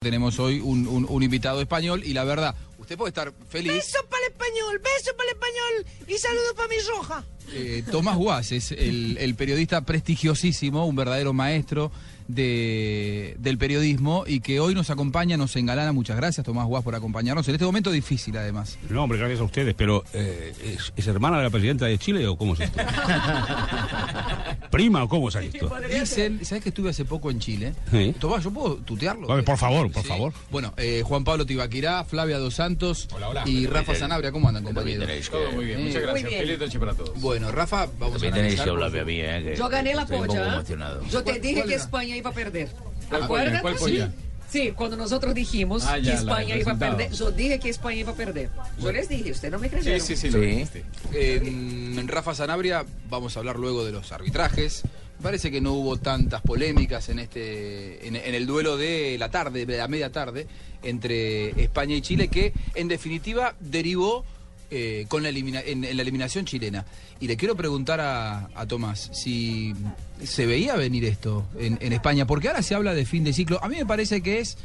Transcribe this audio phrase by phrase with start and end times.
[0.00, 3.72] Tenemos hoy un, un- un invitado español y la verdad, usted puede estar feliz.
[3.72, 7.24] Beso para el español, beso para el español y saludo para mi roja.
[7.52, 11.90] Eh, Tomás Guas es el, el periodista prestigiosísimo, un verdadero maestro
[12.28, 15.92] de, del periodismo y que hoy nos acompaña, nos engalana.
[15.92, 18.78] Muchas gracias, Tomás Guas, por acompañarnos en este momento difícil, además.
[18.90, 22.26] No, hombre, gracias a ustedes, pero eh, ¿es, es hermana de la presidenta de Chile
[22.26, 22.80] o cómo es esto?
[24.70, 25.70] ¿Prima o cómo es esto?
[25.88, 27.74] Dicen, ¿sabes que estuve hace poco en Chile?
[27.90, 28.14] Sí.
[28.18, 29.26] Tomás, ¿yo puedo tutearlo?
[29.26, 30.32] Vale, por favor, por favor.
[30.50, 33.08] Bueno, eh, Juan Pablo Tibaquirá, Flavia Dos Santos
[33.44, 35.08] y Rafa Sanabria, ¿cómo andan, compañeros?
[35.30, 36.30] Todo muy bien, muchas gracias.
[36.30, 37.20] Feliz noche para todos.
[37.20, 38.64] Bueno, Rafa, vamos a También tenéis analizar.
[38.64, 39.42] que hablarme a mí, ¿eh?
[39.52, 40.44] que Yo gané la polla.
[40.44, 40.52] ¿eh?
[40.54, 41.02] emocionado.
[41.10, 41.74] Yo te dije ¿Cuál que?
[41.74, 42.68] España iba a perder.
[43.08, 43.62] ¿Cuál ¿Acuerdas?
[43.62, 43.62] polla?
[43.62, 44.12] ¿Cuál polla?
[44.48, 47.96] Sí, cuando nosotros dijimos Ah, ya, que España iba a perder, yo dije que España
[48.00, 48.48] iba a perder.
[48.80, 50.00] Yo les dije, usted no me creyeron.
[50.00, 50.46] Sí, sí, sí, lo Sí.
[50.46, 50.84] dijiste.
[51.12, 54.82] En Rafa Sanabria vamos a hablar luego de los arbitrajes.
[55.22, 59.64] Parece que no hubo tantas polémicas en este en, en el duelo de la tarde,
[59.66, 60.46] de la media tarde,
[60.82, 64.24] entre España y Chile, que en definitiva derivó
[64.70, 66.84] eh, con la elimina- en, la eliminación chilena.
[67.20, 69.74] Y le quiero preguntar a, a Tomás si
[70.22, 73.62] se veía venir esto en, en España, porque ahora se habla de fin de ciclo.
[73.62, 74.58] A mí me parece que es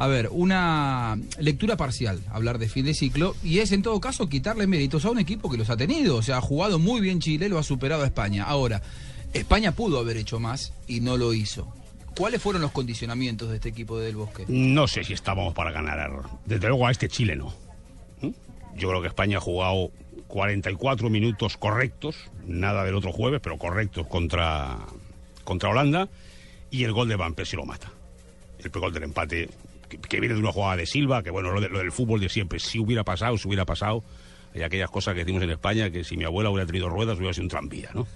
[0.00, 4.28] a ver, una lectura parcial, hablar de fin de ciclo, y es en todo caso
[4.28, 6.14] quitarle méritos a un equipo que los ha tenido.
[6.16, 8.44] O sea, ha jugado muy bien Chile, lo ha superado a España.
[8.44, 8.80] Ahora,
[9.32, 11.66] España pudo haber hecho más y no lo hizo.
[12.16, 14.44] ¿Cuáles fueron los condicionamientos de este equipo de Del Bosque?
[14.46, 16.10] No sé si estábamos para ganar.
[16.46, 17.52] Desde luego a este Chile no.
[18.78, 19.90] Yo creo que España ha jugado
[20.28, 24.78] 44 minutos correctos, nada del otro jueves, pero correctos contra,
[25.44, 26.08] contra Holanda,
[26.70, 27.90] y el gol de Van Persie lo mata.
[28.62, 29.48] El gol del empate,
[30.08, 32.28] que, viene de una jugada de Silva, que bueno, lo, de- lo del fútbol de
[32.28, 34.02] siempre, si hubiera pasado, si hubiera pasado.
[34.54, 37.34] Hay aquellas cosas que decimos en España, que si mi abuela hubiera tenido ruedas, hubiera
[37.34, 38.06] sido un tranvía, ¿no?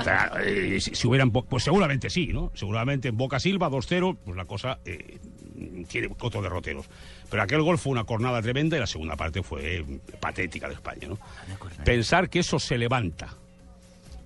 [0.00, 2.52] O sea, eh, si, si hubieran, pues seguramente sí, ¿no?
[2.54, 5.18] Seguramente en Boca Silva 2-0, pues la cosa eh,
[5.88, 6.86] tiene otros derroteros.
[7.30, 9.84] Pero aquel gol fue una cornada tremenda y la segunda parte fue eh,
[10.20, 11.18] patética de España, ¿no?
[11.84, 13.34] Pensar que eso se levanta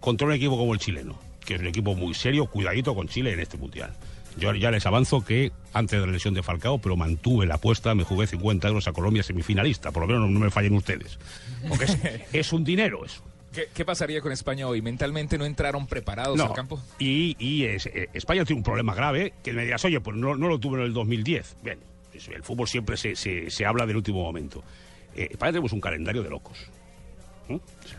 [0.00, 3.32] contra un equipo como el chileno, que es un equipo muy serio, cuidadito con Chile
[3.32, 3.92] en este mundial.
[4.36, 7.94] Yo ya les avanzo que antes de la lesión de Falcao, pero mantuve la apuesta,
[7.94, 11.18] me jugué 50 euros a Colombia semifinalista, por lo menos no, no me fallen ustedes.
[11.68, 11.98] Porque es,
[12.32, 13.22] es un dinero eso.
[13.52, 14.82] ¿Qué, qué pasaría con España hoy?
[14.82, 16.80] ¿Mentalmente no entraron preparados al campo?
[16.98, 20.36] Y, y es- eh, España tiene un problema grave, que me dirás, oye, pues no,
[20.36, 21.56] no lo tuvo en el 2010.
[21.62, 21.78] Bien,
[22.34, 24.62] el fútbol siempre se, se- se habla del último momento.
[25.16, 26.58] Eh, España tenemos un calendario de locos.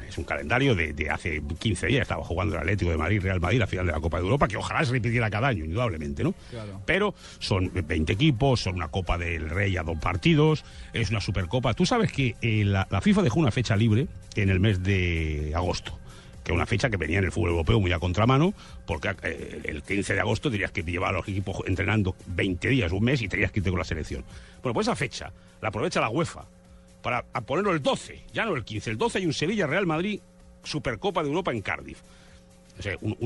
[0.08, 2.02] Es un calendario de, de hace 15 días.
[2.04, 4.48] Estaba jugando el Atlético de Madrid, Real Madrid, la final de la Copa de Europa,
[4.48, 6.34] que ojalá se repitiera cada año, indudablemente, ¿no?
[6.50, 6.82] Claro.
[6.86, 11.74] Pero son 20 equipos, son una Copa del Rey a dos partidos, es una Supercopa.
[11.74, 15.54] Tú sabes que eh, la, la FIFA dejó una fecha libre en el mes de
[15.56, 16.00] agosto
[16.44, 18.54] que es una fecha que venía en el fútbol europeo muy a contramano,
[18.88, 22.92] porque eh, el 15 de agosto tenías que llevar a los equipos entrenando 20 días,
[22.92, 24.24] un mes, y tenías que irte con la selección.
[24.64, 26.46] Bueno, pues esa fecha la aprovecha la UEFA
[27.02, 30.20] para ponerlo el 12, ya no el 15, el 12 hay un Sevilla-Real Madrid
[30.64, 32.00] Supercopa de Europa en Cardiff.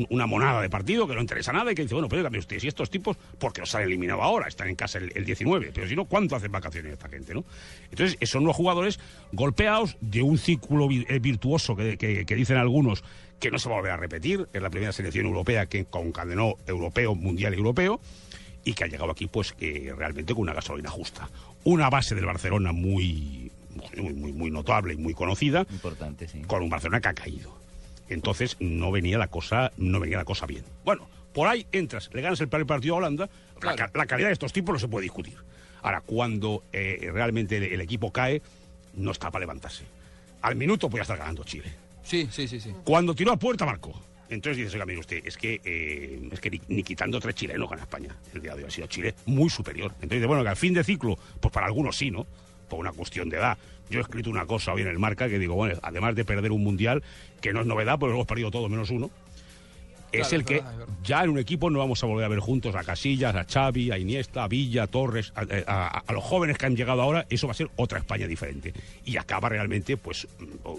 [0.10, 2.58] Una monada de partido que no interesa nada y que dice, bueno, pero dígame usted,
[2.58, 5.88] si estos tipos, porque los han eliminado ahora, están en casa el, el 19, pero
[5.88, 7.44] si no, ¿cuánto hacen vacaciones esta gente, no?
[7.92, 9.00] Entonces, son los jugadores
[9.32, 13.04] golpeados de un círculo eh, virtuoso que dicen algunos
[13.44, 16.56] que no se va a volver a repetir, es la primera selección europea que concadenó
[16.66, 18.00] europeo, mundial y europeo,
[18.64, 21.30] y que ha llegado aquí, pues, que realmente con una gasolina justa.
[21.66, 23.52] Una base del Barcelona muy,
[23.96, 26.42] muy, muy, muy notable y muy conocida, Importante, sí.
[26.44, 27.58] con un Barcelona que ha caído.
[28.10, 30.64] Entonces no venía la cosa, no venía la cosa bien.
[30.86, 33.30] Bueno, por ahí entras, le ganas el primer partido a Holanda,
[33.62, 35.36] la, ca- la calidad de estos tipos no se puede discutir.
[35.82, 38.42] Ahora, cuando eh, realmente el, el equipo cae,
[38.96, 39.84] no está para levantarse.
[40.42, 41.72] Al minuto podía estar ganando Chile.
[42.04, 42.72] Sí, sí, sí, sí.
[42.84, 43.94] Cuando tiró a puerta, marcó.
[44.30, 47.70] Entonces dices, oiga, mire usted, es que, eh, es que ni, ni quitando tres chilenos
[47.70, 48.16] gana España.
[48.34, 49.92] El día de hoy ha sido Chile muy superior.
[49.96, 52.26] Entonces dice, bueno, que al fin de ciclo, pues para algunos sí, ¿no?
[52.76, 53.58] Una cuestión de edad.
[53.90, 56.52] Yo he escrito una cosa hoy en el marca que digo, bueno, además de perder
[56.52, 57.04] un mundial,
[57.42, 59.12] que no es novedad, porque lo hemos perdido todos menos uno,
[60.14, 60.64] es Claro, el que
[61.04, 63.92] ya en un equipo no vamos a volver a ver juntos a Casillas, a Xavi,
[63.92, 67.26] a Iniesta, a Villa, a Torres, a, a- a los jóvenes que han llegado ahora,
[67.30, 68.74] eso va a ser otra España diferente.
[69.06, 70.28] Y acaba realmente, pues,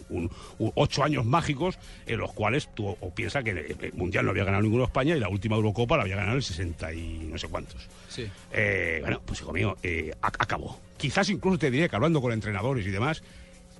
[0.08, 4.30] un- un- ocho años mágicos en los cuales tú o piensas que el, Mundial no
[4.30, 7.38] había ganado ninguno España y la última Eurocopa la había ganado el 60 y no
[7.38, 7.86] sé cuántos.
[8.08, 8.26] Sí.
[8.52, 10.78] Eh, bueno, pues hijo mío, eh, ac- acabó.
[10.96, 13.22] Quizás incluso te diría que hablando con entrenadores y demás,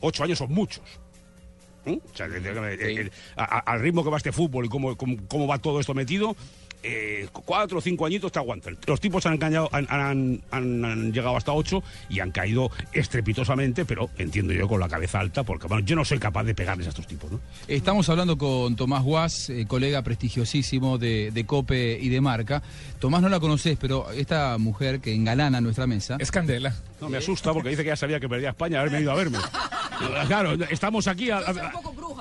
[0.01, 0.83] ocho años son muchos.
[3.37, 6.37] Al ritmo que va este fútbol y cómo, cómo, cómo va todo esto metido,
[6.87, 8.77] eh, cuatro o cinco añitos te aguantan.
[8.87, 13.85] Los tipos han, engañado, han, han- han- han llegado hasta ocho y han caído estrepitosamente,
[13.85, 16.87] pero entiendo yo con la cabeza alta, porque bueno, yo no soy capaz de pegarles
[16.87, 17.31] a estos tipos.
[17.33, 17.41] ¿no?
[17.69, 22.63] Estamos hablando con Tomás Guas, eh, colega prestigiosísimo de, de Cope y de Marca.
[22.99, 26.17] Tomás no la conoces, pero esta mujer que engalana nuestra mesa.
[26.19, 26.75] Es Candela.
[27.01, 29.39] No, me asusta porque dice que ya sabía que perdía España, haberme ido a verme.
[30.27, 31.73] Claro, estamos aquí a, a-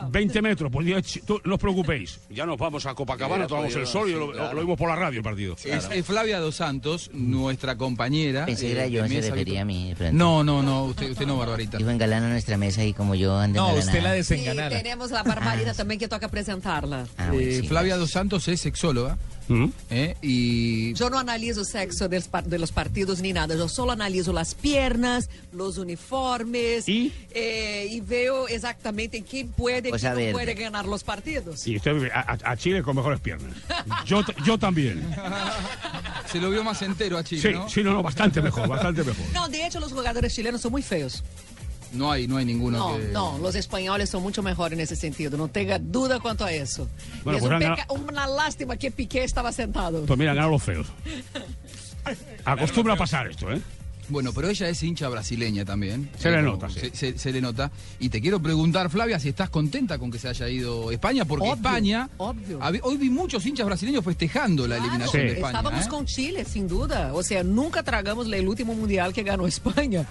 [0.01, 2.19] a 20 metros, pues ya, ch- tú, no os preocupéis.
[2.29, 4.95] Ya nos vamos a Copacabana, tomamos el sol y lo, lo- lo vimos por la
[4.95, 5.55] radio el partido.
[5.63, 8.45] Es, es Flavia Dos Santos, nuestra compañera.
[8.45, 9.93] Pensé que eh, era yo, se refería a mí.
[9.97, 10.15] Fran.
[10.17, 11.77] No, no, no, usted, usted no, Barbarita.
[11.77, 14.69] Dijo engalana nuestra mesa y como yo ando No, usted la E desenganada.
[14.69, 17.05] teremos a Barbarita também que toca apresentá-la.
[17.17, 17.97] Ah, bueno, Eh, sí, Flavia.
[17.97, 19.17] Dos Santos es sexóloga
[20.21, 23.67] Y Yo no analizo o sexo de los, par- de los partidos ni nada, yo
[23.67, 27.11] solo analizo las piernas, los uniformes ¿Y?
[27.31, 30.31] eh, y veo exactamente quién puede y Cosa quién no verde.
[30.33, 31.67] puede ganar los partidos.
[31.67, 33.53] Y usted a, a- a Chile con mejores piernas.
[34.05, 35.05] Yo, yo también.
[36.31, 37.69] se lo vio más entero a Chile, Sí, ¿no?
[37.69, 39.25] sí, no, no, bastante mejor, bastante mejor.
[39.33, 41.23] No, de hecho los jugadores chilenos son muy feos.
[41.93, 43.03] No hay, no hay ninguno No, que...
[43.09, 46.87] no, los españoles son mucho mejores en ese sentido, no tenga duda cuanto a eso.
[47.23, 50.05] Bueno, es pues un han peca- una lástima que Piqué estaba sentado.
[50.05, 50.87] Pues mira, ganan los feos.
[52.45, 53.61] Acostumbra a pasar esto, ¿eh?
[54.09, 56.09] Bueno, pero ella es hincha brasileña también.
[56.19, 56.91] Se le nota, Se, sí.
[56.93, 57.71] se- se le nota.
[57.99, 61.43] Y te quiero preguntar, Flavia, si estás contenta con que se haya ido España, porque
[61.45, 62.09] Obvio, España.
[62.17, 62.59] obvio.
[62.59, 65.27] hab- Hoy vi muchos hinchas brasileños festejando la Claro, eliminación Sí.
[65.29, 65.57] de España.
[65.59, 65.89] Estábamos ¿eh?
[65.89, 67.13] con Chile, sin duda.
[67.13, 70.05] O sea, nunca tragamos el último mundial que ganó España.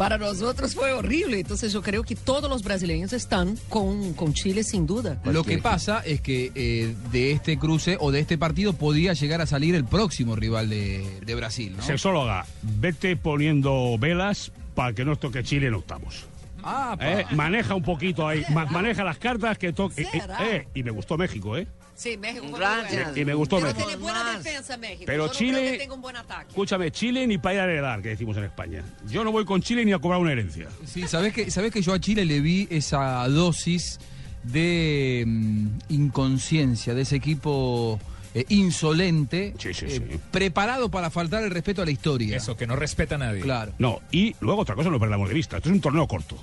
[0.00, 1.40] Para nosotros fue horrible.
[1.40, 5.20] Entonces yo creo que todos los brasileños están con, con Chile, sin duda.
[5.26, 9.42] Lo que pasa es que eh, de este cruce o de este partido podía llegar
[9.42, 11.82] a salir el próximo rival de, de Brasil, ¿no?
[11.82, 16.24] Sexóloga, vete poniendo velas para que no toque Chile en octavos.
[16.62, 16.96] Ah.
[16.98, 17.26] ¿Eh?
[17.32, 20.06] Maneja un poquito ahí, ma- maneja las cartas que toque.
[20.06, 20.38] ¿Será?
[20.50, 21.66] eh, y me gustó México, ¿eh?
[22.00, 23.16] Sí, México fue bueno.
[23.18, 23.86] Y me gustó Pero México.
[23.86, 25.02] tiene buena defensa México.
[25.04, 26.46] Pero Yo no Chile- creo que tenga un buen ataque.
[26.48, 28.82] Escúchame, Chile ni para ir a heredar, que decimos en España.
[29.10, 30.68] Yo no voy con Chile ni a cobrar una herencia.
[30.86, 34.00] Sí, ¿sabés que, sabés que yo a Chile le vi esa dosis
[34.44, 38.00] de mm, inconsciencia, de ese equipo
[38.32, 40.20] eh, insolente, Sí, sí, eh, sí.
[40.30, 42.36] preparado para faltar el respeto a la historia.
[42.36, 43.40] Eso, que no respeta a nadie.
[43.42, 43.72] Claro.
[43.78, 45.58] No, y luego otra cosa no perdamos de vista.
[45.58, 46.38] Esto es un torneo corto.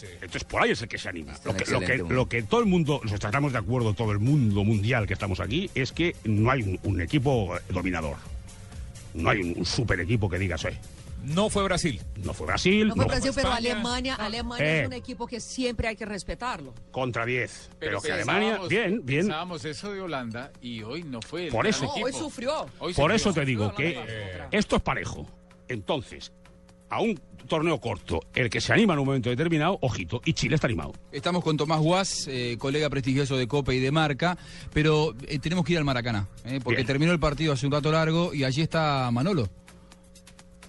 [0.00, 0.06] Sí.
[0.14, 1.32] Entonces por ahí es el que se anima.
[1.32, 2.14] Lo que, lo, excelente, que, bueno.
[2.16, 5.40] lo que todo el mundo, nos tratamos de acuerdo, todo el mundo mundial que estamos
[5.40, 8.16] aquí, es que no hay un, un equipo eh, dominador.
[9.12, 10.78] No hay un, un super equipo que digas, "Oye,
[11.22, 12.00] No fue Brasil.
[12.24, 13.72] no fue Brasil, No fue no Brasil, pero España.
[13.72, 14.80] Alemania, Alemania Eh.
[14.80, 16.72] es un equipo que siempre hay que respetarlo.
[16.92, 17.70] contra 10.
[17.78, 19.22] Pero, que Alemania, bien, bien.
[19.26, 21.46] Pensábamos eso de Holanda y hoy no fue.
[21.48, 21.84] el Por eso.
[21.84, 22.62] No, hoy sufrió.
[22.78, 23.14] Hoy Por sufrió.
[23.16, 23.98] eso te digo que
[24.50, 25.28] esto es parejo.
[25.68, 26.32] Entonces,
[26.90, 30.54] a un torneo corto, el que se anima en un momento determinado, ojito, y Chile
[30.54, 30.92] está animado.
[31.10, 34.38] Estamos con Tomás Guas, eh, colega prestigioso de Copa y de Marca,
[34.72, 36.86] pero eh, tenemos que ir al Maracaná, eh, porque Bien.
[36.86, 39.48] terminó el partido hace un rato largo y allí está Manolo.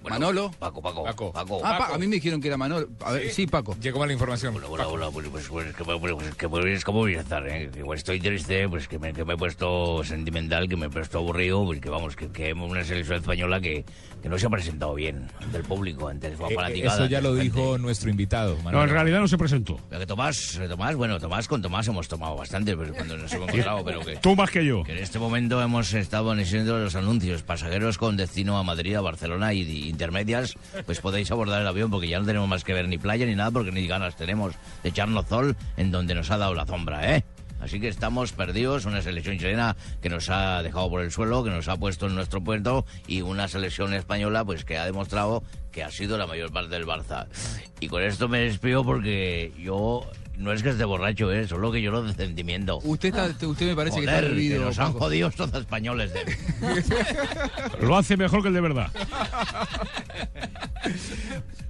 [0.09, 0.51] Manolo.
[0.59, 1.31] Paco, Paco, Paco.
[1.31, 1.62] Paco.
[1.63, 2.88] Ah, Pa- a mí me dijeron que era Manolo.
[3.03, 3.75] A ver, sí, Paco.
[3.81, 4.56] Llegó mal la información.
[4.57, 7.48] Hola, hola, hola, pues, pues, pues, que, pues, pues, que, pues, ¿cómo voy a estar?
[7.48, 7.69] Eh?
[7.74, 11.19] Que, estoy triste, pues que me, que me he puesto sentimental, que me he puesto
[11.19, 13.86] aburrido, pues que vamos, que, que una selección española que,
[14.21, 16.95] que no se ha presentado bien ante el público, ante su Eh, fanaticada.
[16.95, 17.79] eso ya lo dijo gente.
[17.84, 18.84] nuestro invitado, No, Manolo.
[18.86, 19.79] en realidad no se presentó.
[19.89, 23.31] Pero que Tomás, eh, Tomás, bueno, Tomás con Tomás hemos tomado bastante, pero cuando nos
[23.34, 24.15] hemos encontrado, pero que...
[24.17, 24.84] Tú más que yo.
[24.84, 27.43] Que en este momento hemos estado en los anuncios.
[27.43, 30.55] Pasajeros con destino a Madrid, a Barcelona y, y intermedias,
[30.86, 33.36] pues podéis abordar el avión porque ya no tenemos más que ver ni playa ni
[33.36, 37.15] nada porque ni ganas tenemos de echarnos sol en donde nos ha dado la sombra,
[37.15, 37.24] ¿eh?
[37.62, 41.51] Así que estamos perdidos, una selección chilena que nos ha dejado por el suelo, que
[41.51, 45.83] nos ha puesto en nuestro puerto y una selección española pues que ha demostrado que
[45.83, 47.27] ha sido la mayor parte del Barça.
[47.79, 51.48] Y con esto me despido porque yo no es que esté borracho, ¿eh?
[51.48, 52.80] Solo que lloro de sentimiento.
[52.84, 55.00] Usted, está, usted me parece que está Joder, que nos han Paco.
[55.00, 56.22] jodido estos españoles de...
[57.86, 58.92] Lo hace mejor que el de verdad.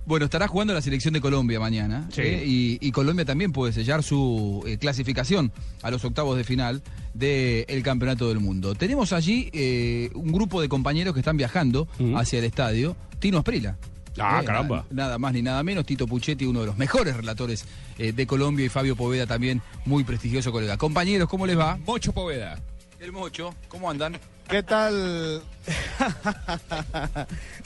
[0.06, 2.08] Bueno, estará jugando la selección de Colombia mañana.
[2.12, 2.22] Sí.
[2.22, 2.44] ¿eh?
[2.46, 5.51] Y, y Colombia también puede sellar su eh, clasificación
[5.84, 6.82] a los octavos de final
[7.13, 8.75] del Campeonato del Mundo.
[8.75, 12.98] Tenemos allí eh, un grupo de compañeros que están viajando hacia el estadio.
[13.20, 13.77] Tino Asprila.
[14.20, 14.86] Ah, Eh, caramba.
[14.89, 15.86] na- Nada más ni nada menos.
[15.86, 17.65] Tito Puchetti, uno de los mejores relatores
[17.98, 18.65] eh, de Colombia.
[18.65, 20.77] Y Fabio Poveda también, muy prestigioso colega.
[20.77, 21.77] Compañeros, ¿cómo les va?
[21.86, 22.60] Mocho Poveda.
[23.00, 24.20] El Mocho, ¿cómo andan?
[24.50, 25.41] ¿Qué tal?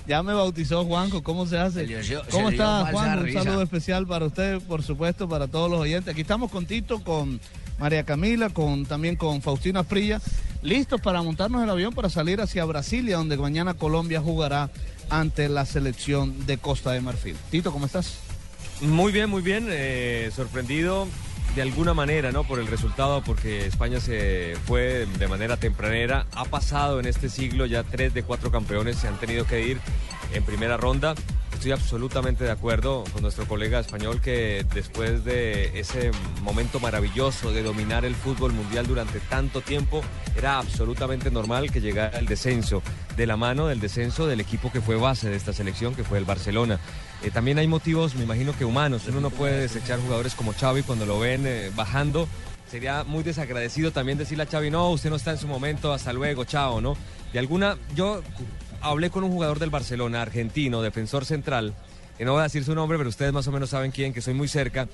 [0.07, 1.87] ya me bautizó Juanjo, ¿cómo se hace?
[1.87, 3.19] Se dio- ¿Cómo se está falsa Juan?
[3.23, 6.11] Un saludo especial para usted, por supuesto, para todos los oyentes.
[6.11, 7.39] Aquí estamos con Tito, con
[7.79, 10.21] María Camila, con también con Faustina Prilla,
[10.61, 14.69] listos para montarnos el avión para salir hacia Brasilia, donde mañana Colombia jugará
[15.09, 17.35] ante la selección de Costa de Marfil.
[17.51, 18.17] Tito, ¿cómo estás?
[18.81, 19.67] Muy bien, muy bien.
[19.69, 21.07] eh, sorprendido
[21.55, 22.43] de alguna manera, ¿no?
[22.43, 26.25] Por el resultado, porque España se fue de manera tempranera.
[26.33, 29.79] Ha pasado en este siglo ya tres de cuatro campeones se han tenido que ir
[30.33, 31.15] en primera ronda.
[31.55, 36.11] Estoy absolutamente de acuerdo con nuestro colega español que después de ese
[36.43, 40.01] momento maravilloso de dominar el fútbol mundial durante tanto tiempo,
[40.37, 42.83] era absolutamente normal que llegara el descenso,
[43.15, 46.19] de la mano del descenso del equipo que fue base de esta selección, que fue
[46.19, 46.77] el Barcelona.
[47.23, 49.07] Eh, también hay motivos, me imagino que humanos.
[49.07, 52.27] Uno no puede desechar jugadores como Xavi cuando lo ven eh, bajando.
[52.69, 56.11] Sería muy desagradecido también decirle a Xavi, no, usted no está en su momento, hasta
[56.13, 56.97] luego, chao, ¿no?
[57.31, 58.21] De alguna, yo
[58.81, 61.73] hablé con un jugador del Barcelona, argentino, defensor central,
[62.17, 64.21] que no voy a decir su nombre, pero ustedes más o menos saben quién, que
[64.21, 64.87] soy muy cerca,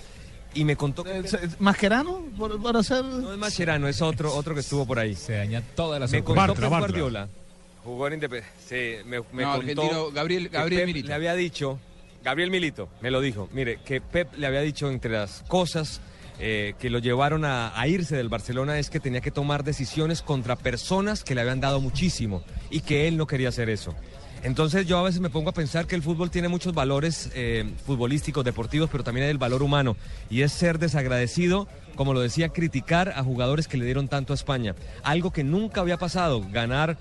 [0.53, 1.23] y me contó que...
[1.59, 2.23] ¿Mascherano?
[2.38, 3.03] Por, por hacer...
[3.05, 5.15] No es Mascherano, es otro, otro que estuvo por ahí.
[5.15, 6.79] Se daña toda la Me contó Bartra, Bartra.
[6.89, 7.29] Guardiola.
[7.83, 8.55] Jugó en Independiente.
[8.67, 11.07] Sí, me, me No, contó Gabriel- Gabriel Milito.
[11.07, 11.79] Le había dicho,
[12.23, 13.50] Gabriel Milito, me lo dijo.
[13.53, 16.01] Mire, que Pep le había dicho entre las cosas
[16.43, 20.55] eh, que lo llevaron a, irse del Barcelona es que tenía que tomar decisiones contra
[20.55, 23.93] personas que le habían dado muchísimo y que él no quería hacer eso.
[24.41, 27.69] Entonces yo a veces me pongo a pensar que el fútbol tiene muchos valores eh,
[27.86, 29.98] futbolísticos, deportivos, pero también el valor humano.
[30.31, 34.36] Y es ser desagradecido, como lo decía, criticar a jugadores que le dieron tanto a
[34.36, 34.74] España.
[35.03, 36.98] Algo que nunca había pasado, ganar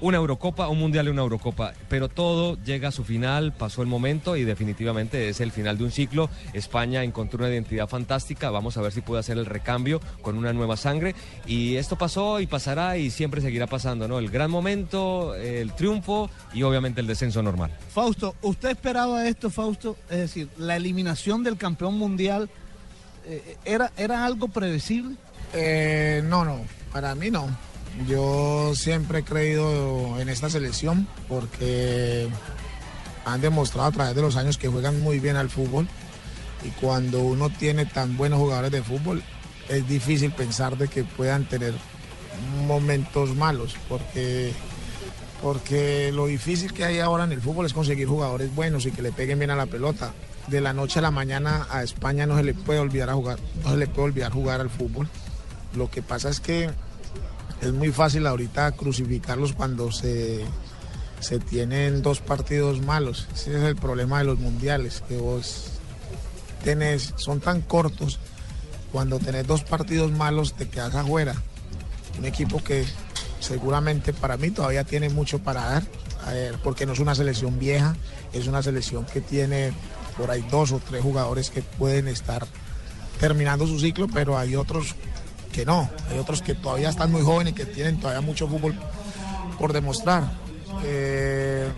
[0.00, 1.72] una Eurocopa, un Mundial y una Eurocopa.
[1.88, 5.84] Pero todo llega a su final, pasó el momento y definitivamente es el final de
[5.84, 6.30] un ciclo.
[6.52, 10.52] España encontró una identidad fantástica, vamos a ver si puede hacer el recambio con una
[10.52, 11.14] nueva sangre.
[11.46, 14.18] Y esto pasó y pasará y siempre seguirá pasando, ¿no?
[14.18, 17.70] El gran momento, el triunfo y obviamente el descenso normal.
[17.92, 19.96] Fausto, ¿usted esperaba esto, Fausto?
[20.08, 22.48] Es decir, la eliminación del campeón mundial,
[23.26, 25.16] eh, ¿era, ¿era algo predecible?
[25.52, 26.60] Eh, no, no,
[26.92, 27.48] para mí no.
[28.08, 32.28] Yo siempre he creído en esta selección porque
[33.24, 35.86] han demostrado a través de los años que juegan muy bien al fútbol
[36.64, 39.22] y cuando uno tiene tan buenos jugadores de fútbol
[39.68, 41.74] es difícil pensar de que puedan tener
[42.66, 44.52] momentos malos porque
[45.42, 49.00] porque lo difícil que hay ahora en el fútbol es conseguir jugadores buenos y que
[49.00, 50.12] le peguen bien a la pelota.
[50.48, 53.38] De la noche a la mañana a España no se le puede olvidar a jugar,
[53.64, 55.08] no se le puede olvidar jugar al fútbol.
[55.74, 56.70] Lo que pasa es que
[57.60, 60.44] es muy fácil ahorita crucificarlos cuando se,
[61.20, 63.28] se tienen dos partidos malos.
[63.34, 65.72] Ese es el problema de los mundiales, que vos
[66.64, 68.18] tenés, son tan cortos,
[68.92, 71.34] cuando tenés dos partidos malos te quedas afuera.
[72.18, 72.84] Un equipo que
[73.40, 75.82] seguramente para mí todavía tiene mucho para dar,
[76.26, 77.96] a ver, porque no es una selección vieja,
[78.32, 79.72] es una selección que tiene
[80.16, 82.46] por ahí dos o tres jugadores que pueden estar
[83.18, 84.94] terminando su ciclo, pero hay otros
[85.52, 88.74] que no, hay otros que todavía están muy jóvenes y que tienen todavía mucho fútbol
[89.58, 90.24] por demostrar.
[90.84, 91.68] Eh,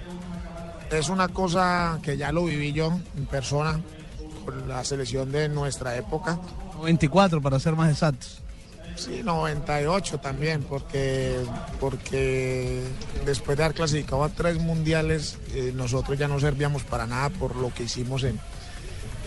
[0.91, 3.81] es una cosa que ya lo viví yo en persona
[4.45, 6.39] con la selección de nuestra época.
[6.83, 8.43] 24 para ser más exactos.
[8.97, 11.37] Sí, 98 también, porque,
[11.81, 12.83] porque
[13.25, 17.57] después de haber clasificado a tres mundiales, eh, nosotros ya no servíamos para nada por
[17.57, 18.39] lo que hicimos en,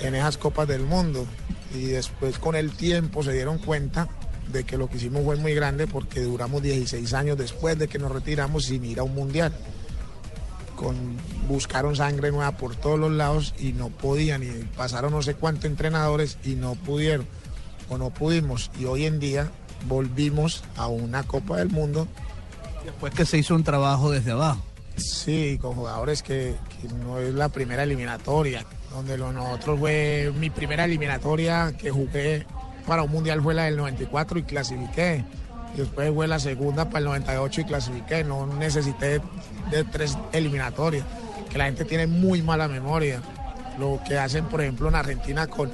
[0.02, 1.26] en esas copas del mundo.
[1.74, 4.08] Y después con el tiempo se dieron cuenta
[4.52, 8.00] de que lo que hicimos fue muy grande porque duramos 16 años después de que
[8.00, 9.54] nos retiramos sin ir a un mundial.
[10.76, 15.36] Con, buscaron sangre nueva por todos los lados y no podían, y pasaron no sé
[15.36, 17.26] cuántos entrenadores y no pudieron
[17.90, 18.72] o no pudimos.
[18.80, 19.52] Y hoy en día
[19.88, 22.08] volvimos a una Copa del Mundo.
[22.84, 24.62] Después que se hizo un trabajo desde abajo.
[24.98, 30.50] Sí, con jugadores que, que no es la primera eliminatoria, donde lo nosotros fue mi
[30.50, 32.46] primera eliminatoria que jugué
[32.86, 35.24] para un mundial fue la del 94 y clasifiqué.
[35.74, 38.24] Y después fue la segunda para el 98 y clasifiqué.
[38.24, 39.22] No necesité
[39.72, 41.06] de tres eliminatorias,
[41.50, 43.22] que la gente tiene muy mala memoria.
[43.80, 45.72] Lo que hacen, por ejemplo, en Argentina con,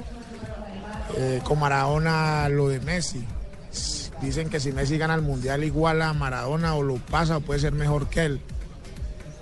[1.16, 3.24] eh, con Maradona, lo de Messi.
[4.20, 7.72] Dicen que si Messi gana el mundial igual a Maradona o lo pasa, puede ser
[7.72, 8.40] mejor que él.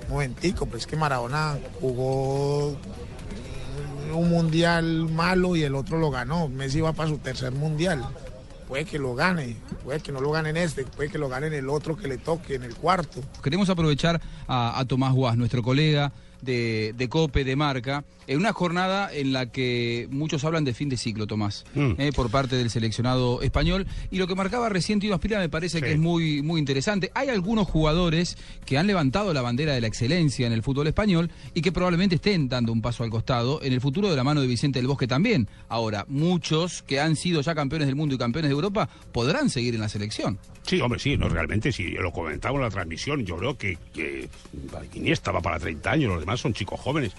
[0.08, 2.76] Un momentico, pues que Maradona jugó
[4.12, 6.48] un mundial malo y el otro lo ganó.
[6.48, 8.04] Messi va para su tercer mundial.
[8.68, 11.48] Puede que lo gane, puede que no lo gane en este, puede que lo gane
[11.48, 13.20] en el otro que le toque, en el cuarto.
[13.42, 19.12] Queremos aprovechar a, Tomás Guas, nuestro colega, de, de Cope, de Marca, en una jornada
[19.12, 21.92] en la que muchos hablan de fin de ciclo, Tomás, Mm.
[21.98, 23.86] eh, por parte del seleccionado español.
[24.10, 27.10] Y lo que marcaba recién Tino Aspira me parece que es muy, muy interesante.
[27.14, 31.30] Hay algunos jugadores que han levantado la bandera de la excelencia en el fútbol español
[31.54, 34.40] y que probablemente estén dando un paso al costado en el futuro de la mano
[34.40, 35.48] de Vicente del Bosque también.
[35.68, 39.74] Ahora, muchos que han sido ya campeones del mundo y campeones de Europa podrán seguir
[39.74, 40.38] en la selección.
[40.62, 44.28] Sí, hombre, sí, no, realmente, sí, lo comentaba en la transmisión, yo creo que, que
[44.94, 47.12] Iniesta va para 30 años, los demás son chicos jóvenes.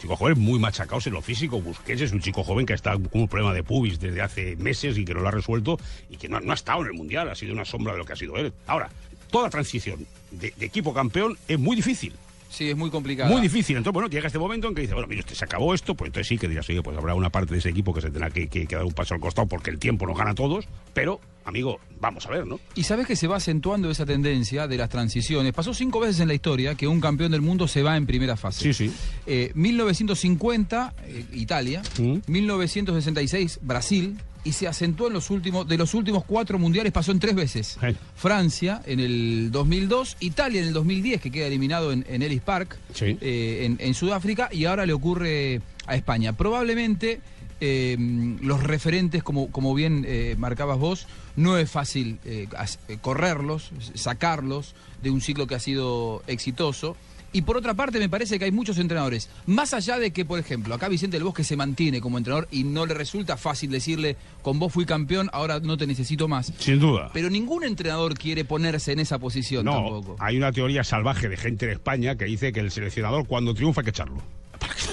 [0.00, 1.60] Chicos jóvenes muy machacados en lo físico.
[1.60, 4.98] Busquets es un chico joven que está con un problema de pubis desde hace meses
[4.98, 5.78] y que no lo ha resuelto
[6.10, 8.04] y que no, no ha estado en el Mundial, ha sido una sombra de lo
[8.04, 8.52] que ha sido él.
[8.66, 8.90] Ahora,
[9.30, 12.12] toda transición de, de equipo campeón es muy difícil.
[12.50, 13.30] Sí, es muy complicado.
[13.32, 13.76] Muy difícil.
[13.76, 16.10] Entonces, bueno, llega este momento en que dice, bueno, mire, usted se acabó esto, pues
[16.10, 18.30] entonces sí que dirás, oye, pues habrá una parte de ese equipo que se tendrá
[18.30, 20.66] que, que- que dar un paso al costado porque el tiempo nos gana a todos,
[20.94, 22.60] pero, amigo, vamos a ver, ¿no?
[22.74, 25.52] Y sabes que se va acentuando esa tendencia de las transiciones.
[25.52, 28.36] Pasó cinco veces en la historia que un campeón del mundo se va en primera
[28.36, 28.72] fase.
[28.72, 28.92] Sí, sí.
[29.26, 31.82] Eh, 1950, eh, Italia.
[32.26, 34.18] 1966, Brasil.
[34.44, 37.78] Y se acentuó en los últimos, de los últimos cuatro mundiales, pasó en tres veces.
[38.14, 42.78] Francia en el 2002, Italia en el 2010, que queda eliminado en, en Ellis Park,
[43.00, 46.32] eh, en, en Sudáfrica, y ahora le ocurre a España.
[46.32, 47.20] Probablemente
[47.60, 47.96] eh,
[48.42, 52.48] los referentes, como, como bien eh, marcabas vos, no es fácil eh,
[52.88, 56.96] eh, correrlos, sacarlos de un ciclo que ha sido exitoso.
[57.32, 60.38] Y por otra parte, me parece que hay muchos entrenadores, más allá de que, por
[60.38, 64.16] ejemplo, acá Vicente del Bosque se mantiene como entrenador y no le resulta fácil decirle,
[64.40, 66.50] con vos fui campeón, ahora no te necesito más.
[66.58, 67.10] Sin duda.
[67.12, 70.16] Pero ningún entrenador quiere ponerse en esa posición No, tampoco.
[70.18, 73.82] hay una teoría salvaje de gente en España que dice que el seleccionador cuando triunfa
[73.82, 74.22] hay que echarlo.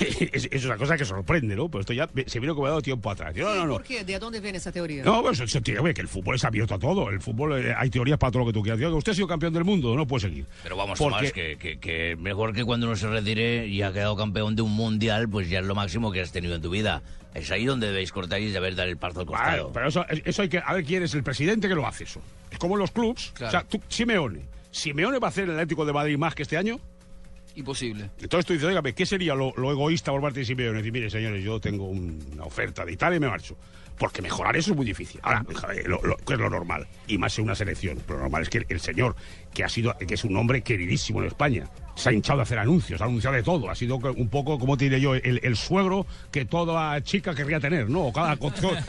[0.33, 1.69] Es, es una cosa que sorprende, ¿no?
[1.69, 3.35] Pero esto ya se vino como ha dado tiempo atrás.
[3.35, 3.73] No, no, no.
[3.73, 4.03] ¿Por qué?
[4.03, 5.03] ¿De dónde viene esa teoría?
[5.03, 5.39] No, pues
[5.93, 7.09] que el fútbol es abierto a todo.
[7.09, 8.81] El fútbol, eh, hay teorías para todo lo que tú quieras.
[8.93, 10.45] Usted ha sido campeón del mundo, no puede seguir.
[10.63, 13.91] Pero vamos, Porque- Tomás, que, que, que mejor que cuando uno se retire y ha
[13.93, 16.69] quedado campeón de un mundial, pues ya es lo máximo que has tenido en tu
[16.69, 17.01] vida.
[17.33, 19.47] Es ahí donde debéis cortar y deber dar el parto al costado.
[19.49, 20.59] Claro, pero eso, eso hay que.
[20.63, 22.21] A ver quién es el presidente que lo hace eso.
[22.51, 23.33] Es como en los clubs.
[23.41, 24.41] O sea, tú, Simeone.
[24.71, 26.79] ¿Simeone va a hacer el Atlético de Madrid más que este año?
[27.55, 28.09] Imposible.
[28.19, 30.77] Entonces tú dices, oígame, ¿qué sería lo, lo egoísta por parte de Simeone?
[30.79, 33.55] Decir, mire, señores, yo tengo un- una oferta de Italia y me marcho.
[33.97, 35.19] Porque mejorar eso es muy difícil.
[35.23, 35.45] Ahora,
[35.85, 36.87] lo, lo- ¿qué es lo normal?
[37.07, 37.99] Y más en una selección.
[38.07, 39.15] Lo normal es que el, señor,
[39.53, 42.57] que ha sido, que es un hombre queridísimo en España, se ha hinchado de hacer
[42.57, 43.69] anuncios, ha anunciado de todo.
[43.69, 47.87] Ha sido un poco, como te diré yo, el, suegro que toda chica querría tener,
[47.87, 48.05] ¿no?
[48.07, 48.35] O cada,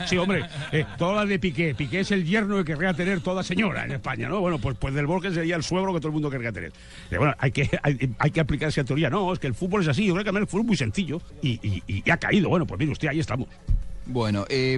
[0.07, 1.75] sí, hombre, eh, todas las de Piqué.
[1.75, 4.39] Piqué es el yerno que querría tener toda señora en España, ¿no?
[4.41, 6.71] Bueno, pues, pues del Borges sería el suegro que todo el mundo querría tener.
[7.11, 7.69] Eh, bueno, hay que,
[8.17, 9.11] hay que aplicar esa teoría.
[9.11, 10.07] No, es que el fútbol es así.
[10.07, 12.49] Yo creo que el fútbol es muy sencillo y, y- y ha caído.
[12.49, 13.47] Bueno, pues mire usted, ahí estamos.
[14.05, 14.77] Bueno, eh,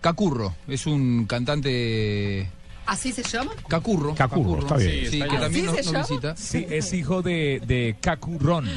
[0.00, 2.48] Cacurro es un cantante.
[2.86, 3.52] ¿Así se llama?
[3.68, 4.14] Cacurro.
[4.14, 4.90] Cacurro, está bien.
[5.10, 5.40] Sí, está que bien.
[5.40, 6.36] también ¿Así nos, nos visita.
[6.36, 8.68] Sí, es hijo de, de Cacurrón.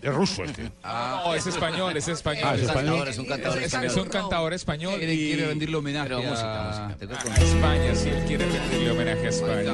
[0.00, 0.70] Es ruso este.
[0.84, 2.44] no, es español, es español.
[2.46, 3.08] Ah, es español.
[3.08, 3.90] Es un cantador Es, español.
[3.90, 4.98] es un cantador español.
[4.98, 6.22] Quiere, y- quiere rendirle homenaje Pero a...
[6.30, 6.96] música, música.
[7.24, 9.72] Te a España, sí, él quiere rendirle homenaje a España.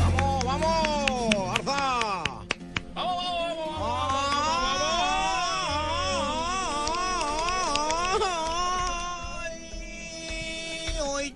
[0.00, 1.58] ¡Vamos, vamos!
[1.58, 2.24] ¡Arza!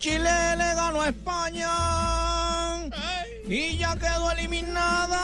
[0.02, 1.70] Chile le ganó a España
[3.46, 5.20] y ya quedó eliminada.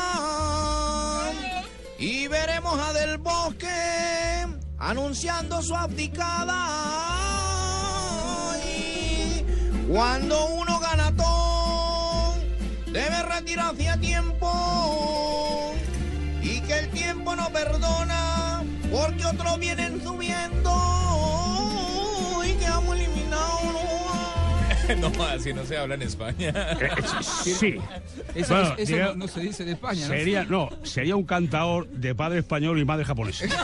[1.98, 4.46] Y veremos a Del Bosque
[4.78, 6.54] anunciando su abdicada.
[8.52, 9.44] Ay,
[9.88, 12.36] Cuando uno gana todo,
[12.86, 15.74] debe retirarse a tiempo.
[16.40, 18.62] Y que el tiempo no perdona,
[18.92, 20.67] porque otros vienen subiendo.
[25.00, 26.52] no, así no se habla en España.
[26.80, 26.88] Eh,
[27.22, 27.76] Sí.
[28.34, 30.06] Eso, Bueno, eso diga- no, no se dice en España, ¿no?
[30.14, 33.46] Sería, no, sería un cantador de padre español y madre japonesa.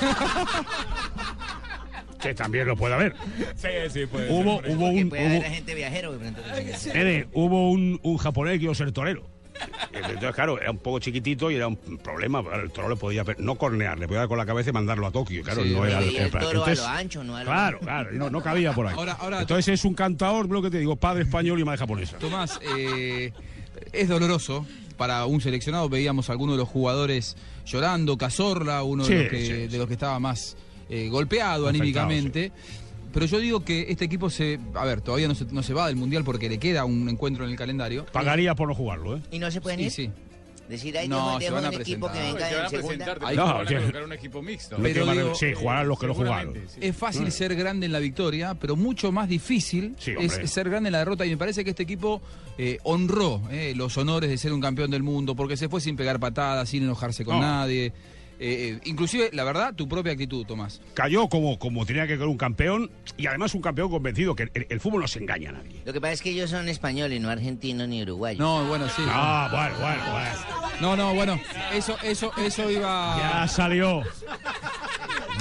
[2.20, 3.14] que también lo puede haber.
[3.56, 4.76] Sí, sí, puede Hubo, ser.
[4.76, 6.18] hubo un, Puede haber hubo, gente viajero.
[6.18, 9.28] que hubo un, un japonés que iba a ser torero.
[9.92, 12.42] Entonces, claro, era un poco chiquitito y era un problema.
[12.62, 15.10] El toro le podía no cornear, le podía dar con la cabeza y mandarlo a
[15.10, 15.42] Tokio.
[15.42, 18.30] Claro, Sí, no era el toro a lo ancho, no a lo Claro, claro, no,
[18.30, 18.94] no cabía por ahí.
[18.96, 22.18] Ahora- ahora- Entonces es un cantador, lo que te digo, padre español y madre japonesa.
[22.18, 23.32] Tomás, eh,
[23.92, 25.88] es doloroso para un seleccionado.
[25.88, 29.78] Veíamos a algunos de los jugadores llorando, Cazorla, uno Sí, de, los que, sí, de
[29.78, 30.56] los que estaba más
[30.90, 32.52] eh, golpeado anímicamente.
[33.14, 34.58] Pero yo digo que este equipo se.
[34.74, 37.44] A ver, todavía no se, no se va del mundial porque le queda un encuentro
[37.44, 38.04] en el calendario.
[38.12, 39.20] Pagaría por no jugarlo, ¿eh?
[39.30, 39.90] ¿Y no se pueden Sí, ir?
[39.92, 40.10] sí.
[40.68, 42.40] Decir, ahí No, se van a un equipo que presentar.
[42.40, 43.04] venga van en a segunda.
[43.04, 44.76] presentar, Ahí no, van a colocar un equipo mixto.
[44.82, 46.54] Pero digo, sí, jugarán los que no jugaron.
[46.68, 46.78] sí.
[46.80, 50.88] Es fácil ser grande en la victoria, pero mucho más difícil Sí, es ser grande
[50.88, 51.26] en la derrota.
[51.26, 52.22] Y me parece que este equipo
[52.56, 55.96] eh, honró eh, los honores de ser un campeón del mundo, porque se fue sin
[55.96, 57.42] pegar patadas, sin enojarse con No.
[57.42, 57.92] nadie.
[58.40, 60.80] Eh, eh, inclusive, la verdad, tu propia actitud, Tomás.
[60.94, 64.66] Cayó como, como tenía que caer un campeón y además un campeón convencido que el,
[64.68, 65.82] el fútbol no se engaña a nadie.
[65.84, 68.40] Lo que pasa es que ellos son españoles, no argentinos ni uruguayos.
[68.40, 69.02] No, bueno, sí.
[69.06, 70.54] Ah, bueno, bueno, bueno.
[70.80, 71.40] No, no, bueno,
[71.72, 73.16] eso, eso, eso iba.
[73.18, 74.02] Ya salió.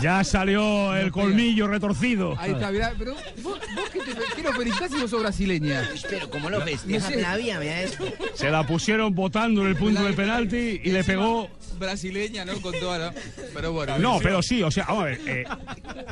[0.02, 2.36] Ya salió el colmillo retorcido.
[2.38, 5.88] Ahí está, mirá, pero vos, vos que te quiero felicitar si vos sos brasileña.
[6.10, 7.20] Pero ¿cómo lo festeja No sé.
[7.20, 7.60] Flavia?
[7.60, 8.04] Mira eso.
[8.34, 11.50] Se la pusieron votando en el punto del penalti y le pegó.
[11.84, 12.60] Brasileña, ¿no?
[12.62, 13.14] Con toda la.
[13.54, 13.98] Pero bueno.
[14.00, 15.44] No, pero sí, o sea, vamos a ver, eh,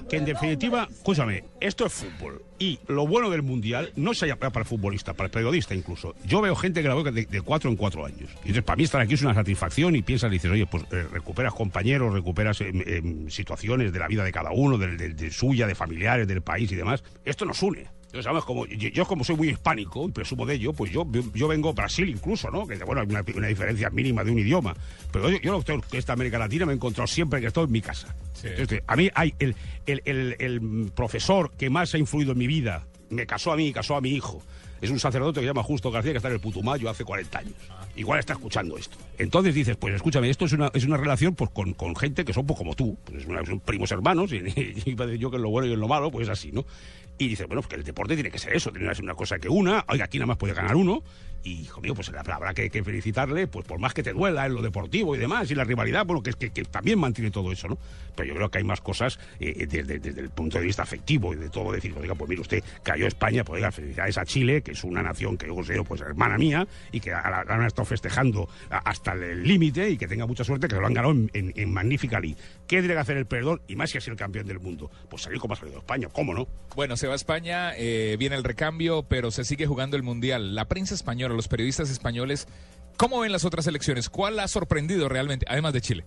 [0.09, 2.41] que en definitiva, escúchame, esto es fútbol.
[2.59, 6.13] Y lo bueno del mundial no se para el futbolista, para el periodista incluso.
[6.25, 8.29] Yo veo gente que la veo de, de cuatro en cuatro años.
[8.43, 11.05] Y entonces, para mí estar aquí es una satisfacción y piensas, dices, oye, pues eh,
[11.11, 15.65] recuperas compañeros, recuperas eh, eh, situaciones de la vida de cada uno, del- de, suya,
[15.65, 17.03] de familiares, del país y demás.
[17.25, 17.87] Esto nos une.
[18.11, 18.43] Entonces, ¿sabes?
[18.43, 21.69] Como, yo, yo como soy muy hispánico y presumo de ello, pues yo, yo vengo
[21.69, 22.67] a Brasil incluso, ¿no?
[22.67, 24.75] Que bueno, hay una, una diferencia mínima de un idioma.
[25.13, 27.71] Pero yo, yo lo que esta América Latina me he encontrado siempre que estoy en
[27.71, 28.13] mi casa.
[28.43, 32.47] Entonces, a mí hay el, el, el- el profesor que más ha influido en mi
[32.47, 34.41] vida, me casó a mí y casó a mi hijo.
[34.81, 37.37] Es un sacerdote que se llama Justo García, que está en el Putumayo hace 40
[37.39, 37.53] años.
[37.95, 38.97] Igual está escuchando esto.
[39.19, 42.33] Entonces dices, pues escúchame, esto es una, es una relación pues, con, con gente que
[42.33, 42.97] son pues, como tú.
[43.05, 44.37] Pues, es una- son primos hermanos, y,
[44.85, 46.65] y yo que en lo bueno y en lo malo, pues es así, ¿no?
[47.17, 49.15] Y dices, bueno, pues que el deporte tiene que ser eso, tiene que ser una
[49.15, 51.03] cosa que una, oiga, aquí nada más puede ganar uno,
[51.43, 54.53] y hijo mío, pues habrá que, que felicitarle, pues por más que te duela en
[54.53, 57.67] lo deportivo y demás, y la rivalidad, bueno, que, que, que también mantiene todo eso,
[57.67, 57.77] ¿no?
[58.15, 61.33] Pero yo creo que hay más cosas eh, desde, desde el punto de vista afectivo
[61.33, 64.61] y de todo, decir, oiga, pues mire usted, cayó España, pues oiga, felicidades a Chile,
[64.61, 67.85] que es una nación que yo considero, pues hermana mía, y que la, han estado
[67.85, 72.19] festejando hasta el límite, y que tenga mucha suerte, que lo han ganado en, magnífica
[72.19, 72.35] ley.
[72.67, 73.61] ¿Qué tiene que hacer el perdedor?
[73.67, 76.33] Y más que ser el campeón del mundo, pues salir como ha salido España, ¿cómo
[76.33, 76.47] no?
[76.75, 80.55] Bueno, se va a España, eh, viene el recambio, pero se sigue jugando el Mundial.
[80.55, 82.47] La prensa española, los periodistas españoles,
[82.97, 84.09] ¿cómo ven las otras elecciones?
[84.09, 86.05] ¿Cuál ha sorprendido realmente, además de Chile?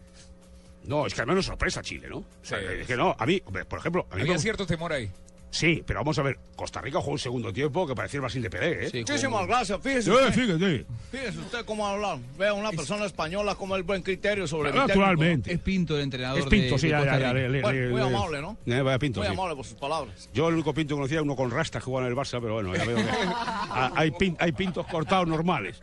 [0.85, 2.19] No, es que al menos sorpresa Chile, ¿no?
[2.19, 4.07] O sea, es que no, a mí, por ejemplo...
[4.11, 5.11] A mí Había me- cierto temor ahí.
[5.55, 8.43] Sí, pero vamos a ver, Costa Rica jugó un segundo tiempo que parecía el Brasil
[8.43, 8.90] de Pelé, ¿eh?
[8.93, 10.03] Muchísimas gracias, fíjese.
[10.03, 10.33] Sí, usted.
[10.33, 10.87] fíjate.
[11.12, 12.19] Fíjese usted cómo hablar.
[12.37, 15.53] Vea una persona española como el buen criterio sobre mi Naturalmente.
[15.53, 17.35] Es Pinto el entrenador Es Pinto, de- sí, de ya, Costa ya, ya, Rica.
[17.35, 18.57] le- le- Bueno, le- muy le- amable, ¿no?
[18.67, 19.33] Eh, vaya Pinto, Muy sí.
[19.33, 20.29] amable por sus palabras.
[20.35, 22.55] Yo el único pinto que conocía uno con rastas que jugaba en el Barça, pero
[22.55, 23.03] bueno, ya veo que
[23.95, 25.81] hay, pin- hay pintos cortados normales.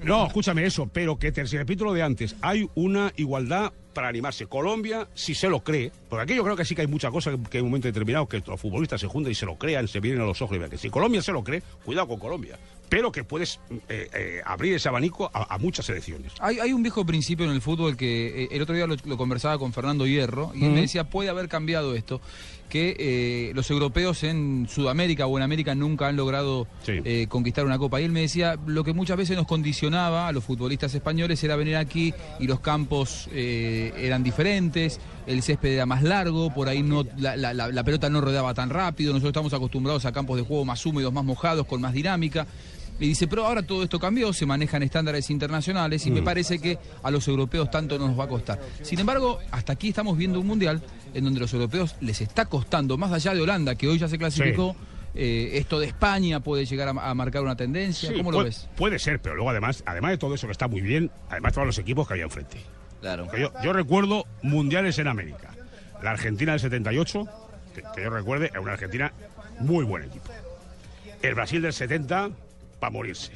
[0.00, 4.46] No, escúchame eso, pero que te repito lo de antes, hay una igualdad para animarse.
[4.46, 7.32] Colombia, si se lo cree, porque aquí yo creo que sí que hay mucha cosa
[7.50, 9.98] que, en un momento determinado que los futbolistas se juntan y se lo crean, se
[9.98, 12.56] vienen a los ojos y vean que si Colombia se lo cree, cuidado con Colombia.
[12.88, 13.58] Pero que puedes
[13.88, 16.32] eh, eh, abrir ese abanico a, a muchas selecciones.
[16.38, 19.16] Hay, hay un viejo principio en el fútbol que eh, el otro día lo, lo
[19.16, 22.20] conversaba con Fernando Hierro y él me decía, puede haber cambiado esto,
[22.68, 26.66] que eh, los europeos en Sudamérica o en América nunca han logrado
[27.04, 28.00] eh, conquistar una copa.
[28.00, 31.56] Y él me decía, lo que muchas veces nos condicionaba a los futbolistas españoles era
[31.56, 36.82] venir aquí y los campos eh, eran diferentes, el césped era más largo, por ahí
[36.82, 40.36] no la, la- la- la pelota no rodaba tan rápido, nosotros estamos acostumbrados a campos
[40.36, 42.46] de juego más húmedos, más mojados, con más dinámica.
[43.00, 46.24] Y dice, pero ahora todo esto cambió, se manejan estándares internacionales y me Mm.
[46.24, 48.60] parece que a los europeos tanto nos va a costar.
[48.82, 50.82] Sin embargo, hasta aquí estamos viendo un mundial
[51.14, 54.08] en donde a los europeos les está costando, más allá de Holanda, que hoy ya
[54.08, 54.74] se clasificó,
[55.14, 58.08] eh, esto de España puede llegar a, a marcar una tendencia.
[58.10, 58.68] Sí, ¿Cómo lo puede, ves?
[58.76, 61.66] Puede ser, pero luego además, además de todo eso que está muy bien, además todos
[61.66, 62.58] los equipos que había enfrente.
[63.00, 63.28] Claro.
[63.38, 65.50] Yo, yo recuerdo mundiales en América.
[66.02, 67.24] La Argentina del 78,
[67.74, 69.12] que, que yo recuerde, era una Argentina
[69.60, 70.30] muy buen equipo.
[71.22, 72.30] El Brasil del 70,
[72.78, 73.32] para morirse.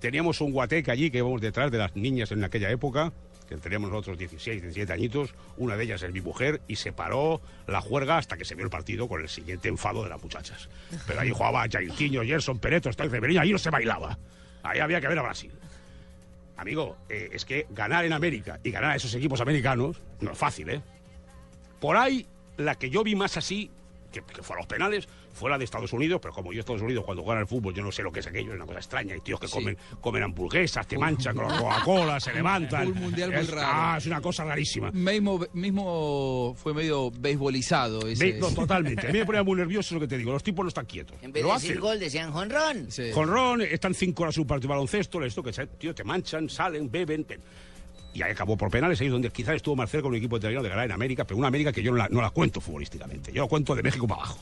[0.00, 3.12] Teníamos un guateque allí que íbamos detrás de las niñas en aquella época,
[3.48, 7.40] que teníamos nosotros 16, 17 añitos, una de ellas es mi mujer, y se paró
[7.66, 10.68] la juerga hasta que se vio el partido con el siguiente enfado de las muchachas.
[11.06, 14.16] Pero ahí jugaba Jairzinho, Gerson, Pereto, Stoy Ribeiro, ahí no se bailaba.
[14.62, 15.50] Ahí había que ver a Brasil.
[16.56, 20.38] Amigo, eh, es que ganar en América y ganar a esos equipos americanos no es
[20.38, 20.82] fácil, ¿eh?
[21.80, 22.26] Por ahí,
[22.58, 23.70] la que yo vi más así,
[24.10, 26.82] que, que fue a los penales, fue la de Estados Unidos, pero como yo Estados
[26.82, 28.78] Unidos cuando juegan al fútbol yo no sé lo que es aquello, es una cosa
[28.78, 32.88] extraña, hay tíos que comen, comen hamburguesas, te manchan con la Coca-Cola, se levantan.
[32.88, 33.68] Un mundial muy Es- raro.
[33.72, 34.90] Ah, es una cosa rarísima.
[34.90, 38.34] Mismo, mismo fue medio beisbolizado ese.
[38.34, 39.06] No, totalmente.
[39.08, 41.16] A mí me ponía muy nervioso lo que te digo, los tipos no están quietos.
[41.22, 41.68] En vez Lo de hacen.
[41.68, 42.88] decir gol, decían jonrón.
[43.14, 46.48] Con Ron, están cinco horas en un partido de baloncesto, esto que tío, te manchan,
[46.48, 47.26] salen, beben.
[48.12, 50.62] Y ahí acabó por penales, ahí es donde quizás estuvo más cerca un equipo italiano
[50.62, 53.32] de ganar en América, pero una América que yo no la, no la cuento futbolísticamente,
[53.32, 54.38] yo la cuento de México para abajo.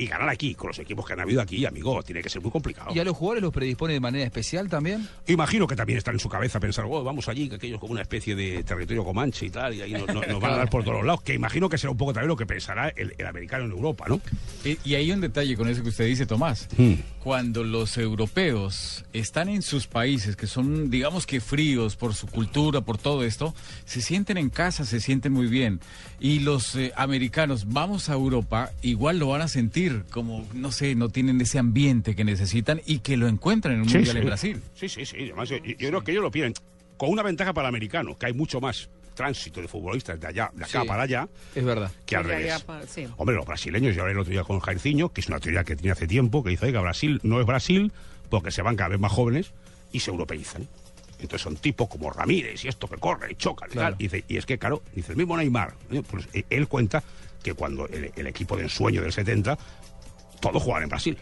[0.00, 2.50] Y ganar aquí, con los equipos que han habido aquí, amigo, tiene que ser muy
[2.50, 2.90] complicado.
[2.94, 5.06] ¿Y a los jugadores los predispone de manera especial también?
[5.26, 7.92] Imagino que también están en su cabeza pensar, oh, vamos allí, que aquello es como
[7.92, 10.70] una especie de territorio comanche y tal, y ahí nos, nos- nos van a dar
[10.70, 13.26] por todos lados, que imagino que será un poco también lo que pensará el, el
[13.26, 14.20] americano en Europa, ¿no?
[14.64, 16.68] Y, y hay un detalle con eso que usted dice, Tomás.
[16.78, 16.94] Hmm.
[17.22, 22.80] Cuando los europeos están en sus países, que son, digamos que fríos por su cultura,
[22.80, 25.80] por todo esto, se sienten en casa, se sienten muy bien.
[26.20, 30.94] Y los eh, americanos, vamos a Europa, igual lo van a sentir, como, no sé,
[30.94, 34.20] no tienen ese ambiente que necesitan y que lo encuentran en un Sí, mundial sí.
[34.20, 34.62] en Brasil.
[34.74, 35.16] Sí, sí, sí.
[35.22, 36.54] Además, yo, yo creo que ellos lo piden
[36.96, 40.50] con una ventaja para el americano, que hay mucho más tránsito de futbolistas de allá,
[40.54, 40.86] de acá Sí.
[40.88, 41.90] para allá, Es verdad.
[42.06, 42.62] que al revés.
[42.62, 43.06] para- sí.
[43.16, 45.76] Hombre, los brasileños, yo hablé el otro día con Jairzinho, que es una teoría que
[45.76, 47.92] tenía hace tiempo, que dice, oiga, Brasil no es Brasil
[48.30, 49.52] porque se van cada vez más jóvenes
[49.92, 50.66] y se europeizan.
[51.20, 53.94] Entonces son tipos como Ramírez y esto que corre y choca y Claro.
[53.96, 54.02] tal.
[54.02, 56.02] Y, dice, y es que, claro, dice el mismo Neymar, ¿eh?
[56.08, 57.02] pues eh, él cuenta
[57.42, 59.58] que cuando el, el equipo de ensueño del 70,
[60.40, 61.18] todos jugaban en Brasil.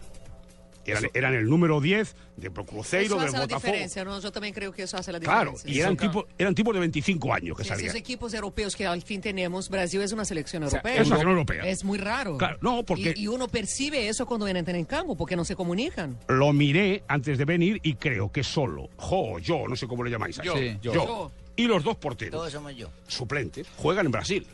[0.93, 3.67] Eran, eran el número 10 de Cruzeiro, Eso del hace la Botafogo.
[3.73, 4.21] diferencia, ¿no?
[4.21, 5.71] Yo también creo que eso hace la Claro, diferencia.
[5.77, 7.87] y eran tipos, eran tipos de 25 años que Sí, salían.
[7.89, 10.95] esos equipos europeos que al fin tenemos, Brasil es una selección sea, europea.
[10.95, 11.63] es una selección europea.
[11.65, 12.39] Es muy raro.
[12.39, 15.57] Claro, no, porque- Y, y uno percibe eso cuando entran en campo, porque no se
[15.57, 16.19] comunican.
[16.29, 20.11] Lo miré antes de venir y creo que solo, jo, yo, no sé cómo le
[20.11, 20.93] llamáis a Yo, eso, yo.
[20.95, 21.33] Yo.
[21.57, 22.89] y los dos porteros Todos somos yo.
[23.09, 24.47] suplentes juegan en Brasil.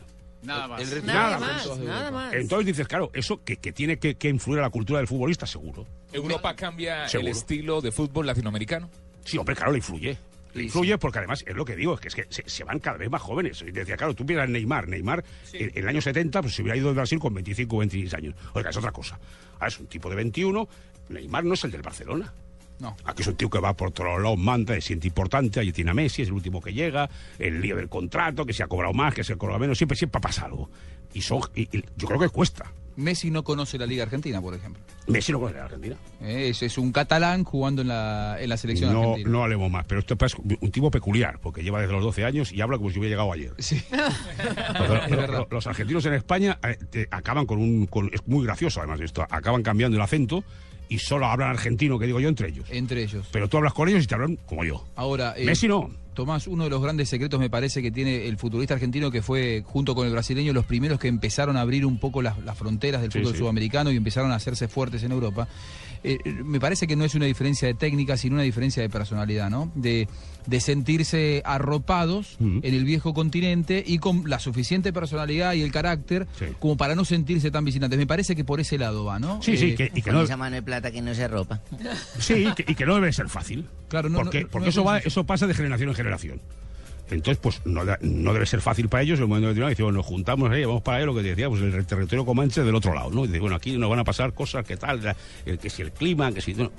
[0.44, 0.92] Nada más.
[0.92, 1.78] El Nada, Nada más, más.
[1.78, 2.34] nada más.
[2.34, 5.46] Entonces dices, claro, eso que, que tiene que, que influir a la cultura del futbolista,
[5.46, 5.86] seguro.
[6.12, 7.28] ¿Europa cambia Seguro.
[7.30, 8.90] el estilo de fútbol latinoamericano?
[9.24, 10.16] Sí, hombre, claro, le influye.
[10.54, 12.78] Le influye porque además es lo que digo, es que, es que se, se van
[12.78, 13.60] cada vez más jóvenes.
[13.62, 14.86] Y decía, claro, tú a Neymar.
[14.86, 17.78] Neymar en, en el año 70 pues, se hubiera ido de Brasil con 25 o
[17.80, 18.34] 26 años.
[18.52, 19.18] Oiga, es otra cosa.
[19.54, 20.68] Ahora es un tipo de 21.
[21.08, 22.32] Neymar no es el del Barcelona.
[22.80, 22.96] No.
[23.04, 25.92] Aquí es un tío que va por todos lados, manda, se siente importante, allí tiene
[25.92, 27.08] a Messi, es el último que llega,
[27.38, 29.96] el lío del contrato, que se ha cobrado más, que se ha cobrado menos, siempre,
[29.96, 30.68] siempre pasa algo.
[31.12, 32.72] Y, son, y, y yo creo que cuesta.
[32.96, 34.80] Messi no conoce la Liga Argentina, por ejemplo.
[35.08, 35.96] Messi no conoce la Argentina.
[36.20, 39.30] Eh, Es, es un catalán jugando en la, en la selección No, argentina.
[39.30, 42.52] no hablemos más, pero esto es un tipo peculiar, porque lleva desde los 12 años
[42.52, 43.52] y habla como si hubiera llegado ayer.
[43.58, 43.80] Sí.
[45.50, 47.86] Los argentinos en España eh, te- acaban con un...
[47.86, 50.44] con- es muy gracioso además esto, acaban cambiando el acento
[50.88, 52.66] y solo hablan argentino, que digo yo, entre ellos.
[52.70, 53.26] Entre ellos.
[53.32, 54.84] Pero tú hablas con ellos y te hablan como yo.
[54.96, 55.90] Ahora, eh, Messi no.
[56.14, 59.64] Tomás, uno de los grandes secretos me parece que tiene el futbolista argentino que fue,
[59.66, 63.02] junto con el brasileño, los primeros que empezaron a abrir un poco las, las fronteras
[63.02, 63.38] del Sí, fútbol sí.
[63.40, 65.48] sudamericano y empezaron a hacerse fuertes en Europa.
[66.06, 68.90] Eh, eh, me parece que no es una diferencia de técnica, sino una diferencia de
[68.90, 69.72] personalidad, ¿no?
[69.74, 70.06] De,
[70.46, 76.26] de sentirse arropados en el viejo continente y con la suficiente personalidad y el carácter
[76.38, 76.44] Sí.
[76.60, 77.98] como para no sentirse tan visitantes.
[77.98, 79.40] Me parece que por ese lado va, ¿no?
[79.42, 81.26] Sí, sí, Eh, que, y que Con no, esa mano de plata que no se
[81.26, 81.60] ropa.
[82.18, 83.66] sí, que- y que no debe ser fácil.
[83.88, 86.40] Claro, no, porque no- porque no eso, es va, eso pasa de generación en generación.
[87.10, 89.70] Entonces, pues no, no debe ser fácil para ellos el momento determinado.
[89.70, 92.24] Dice, bueno, nos juntamos ahí, vamos para allá, lo que te decía, pues el territorio
[92.24, 93.24] comanche del otro lado, ¿no?
[93.24, 95.14] Y dice, bueno, aquí nos van a pasar cosas, que tal,
[95.44, 96.54] que si el clima, que si...
[96.54, 96.72] no.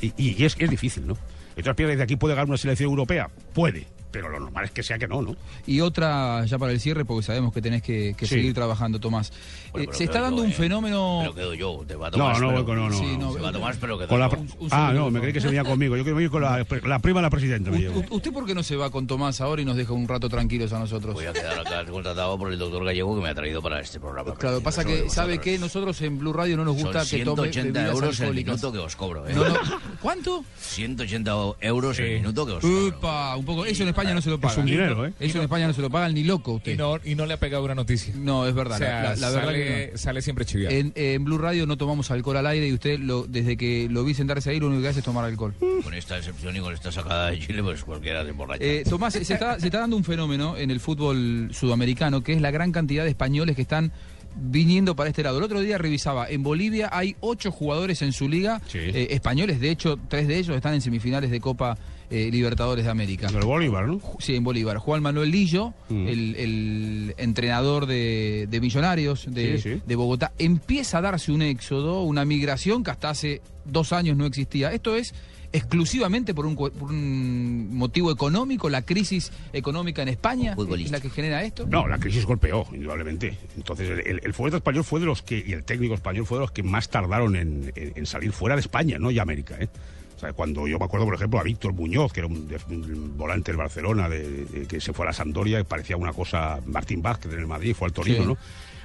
[0.00, 1.16] Y, y es, es difícil, ¿no?
[1.56, 3.30] Entonces, ¿piensas que de aquí puede ganar una selección europea?
[3.54, 3.86] Puede,
[4.16, 5.36] pero lo normal es que sea que no, ¿no?
[5.66, 8.36] Y otra, ya para el cierre, porque sabemos que tenés que, que Sí.
[8.36, 9.30] seguir trabajando, Tomás.
[9.72, 10.54] Bueno, Eh, se está dando yo, un eh.
[10.54, 11.18] fenómeno...
[11.20, 12.40] Pero quedo yo, te va a No, tomar.
[12.40, 13.26] no, pero- no, no, Sí, no.
[13.26, 15.40] no, Se va a tomar, pero Con la un- un ah, no, me creí que
[15.42, 15.96] se venía conmigo.
[15.98, 17.70] Yo quiero ir con la, la prima de la presidenta.
[17.70, 18.02] Me llevo.
[18.10, 20.72] ¿Usted por qué no se va con Tomás ahora y nos deja un rato tranquilos
[20.72, 21.12] a nosotros?
[21.14, 24.00] Voy a quedar acá contratado por el doctor Gallego que me ha traído para este
[24.00, 24.34] programa.
[24.34, 25.58] Claro, pasa que, ¿sabe qué?
[25.58, 28.72] Nosotros en Blue Radio no nos gusta Son que tome 180 bebidas euros el minuto
[28.72, 29.34] que os cobro, ¿eh?
[29.34, 29.54] No, no.
[30.00, 30.42] ¿Cuánto?
[30.58, 32.86] 180 euros el minuto que os cobro.
[32.88, 33.64] Upa, un poco.
[33.66, 34.60] Eso en España no se lo pagan.
[34.60, 35.12] un dinero, ¿eh?
[35.20, 36.72] Eso en España no se lo pagan ni loco usted.
[36.72, 38.14] Y no, y no le ha pegado una noticia.
[38.16, 38.76] No, es verdad.
[38.76, 39.98] O sea, la, la- la verdad sale, que no.
[39.98, 40.74] sale siempre chiviado.
[40.74, 44.04] En, en Blue Radio no tomamos alcohol al aire y usted, lo, desde que lo
[44.04, 45.54] vi sentarse ahí, lo único que hace es tomar alcohol.
[45.82, 48.64] Con esta excepción y con esta sacada de Chile, pues cualquiera se emborracha.
[48.64, 52.40] Eh, Tomás, se está, se está dando un fenómeno en el fútbol sudamericano que es
[52.40, 53.92] la gran cantidad de españoles que están
[54.36, 55.38] viniendo para este lado.
[55.38, 58.78] El otro día revisaba, en Bolivia hay ocho jugadores en su liga Sí.
[58.78, 61.76] eh, españoles, de hecho, tres de ellos están en semifinales de Copa
[62.08, 63.26] eh, Libertadores de América.
[63.34, 64.00] El Bolívar, ¿no?
[64.20, 64.76] Sí, en Bolívar.
[64.78, 66.06] Juan Manuel Lillo, Mm.
[66.06, 69.82] el, el entrenador de, de Millonarios de, Sí, sí.
[69.84, 74.24] de Bogotá, empieza a darse un éxodo, una migración que hasta hace dos años no
[74.26, 74.72] existía.
[74.72, 75.14] Esto es
[75.56, 81.00] exclusivamente por un, cu- por un motivo económico, la crisis económica en España es la
[81.00, 81.66] que genera esto.
[81.66, 83.36] No, la crisis golpeó, indudablemente.
[83.56, 86.52] Entonces, el, el, español fue de los que, y el técnico español fue de los
[86.52, 89.68] que más tardaron en, en- en salir fuera de España, no y América, ¿eh?
[90.16, 92.58] O sea, cuando yo me acuerdo, por ejemplo, a Víctor Muñoz, que era un, de-
[92.70, 96.12] un volante del Barcelona, de, de- que se fue a la Sampdoria, y parecía una
[96.12, 98.26] cosa, Martín Vázquez en el Madrid, fue al Torino, Sí.
[98.28, 98.36] ¿no?